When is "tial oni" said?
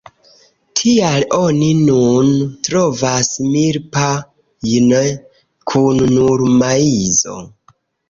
0.79-1.67